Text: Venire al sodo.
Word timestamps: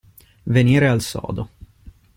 Venire 0.55 0.87
al 0.87 1.01
sodo. 1.09 1.49